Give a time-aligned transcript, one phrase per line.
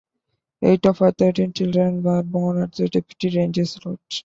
[0.63, 4.19] Eight of her thirteen children were born at the deputy ranger's lodge.